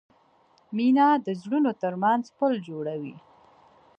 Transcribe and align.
مینه 0.75 1.07
د 1.25 1.27
زړونو 1.41 1.71
ترمنځ 1.81 2.23
پُل 2.37 2.53
جوړوي. 2.67 3.15